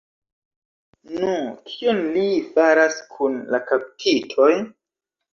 [1.17, 1.33] Nu,
[1.73, 2.23] kion ili
[2.55, 4.49] faras kun la kaptitoj?